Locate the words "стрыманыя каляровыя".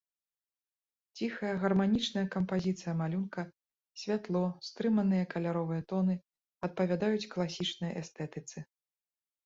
4.71-5.81